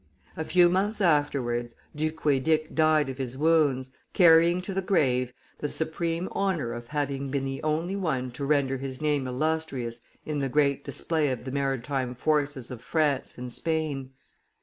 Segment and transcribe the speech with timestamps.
[0.35, 5.67] A few months afterwards Du Couedic died of his wounds, carrying to the grave the
[5.67, 10.49] supreme honor of having been the only one to render his name illustrious in the
[10.49, 14.09] great display of the maritime forces of France and Spain.